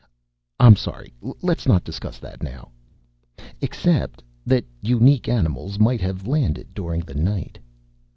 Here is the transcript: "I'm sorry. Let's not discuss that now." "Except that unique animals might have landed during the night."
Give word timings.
"I'm 0.59 0.75
sorry. 0.75 1.13
Let's 1.43 1.67
not 1.67 1.83
discuss 1.83 2.17
that 2.17 2.41
now." 2.41 2.71
"Except 3.61 4.23
that 4.47 4.65
unique 4.81 5.29
animals 5.29 5.77
might 5.77 6.01
have 6.01 6.25
landed 6.25 6.73
during 6.73 7.01
the 7.01 7.13
night." 7.13 7.59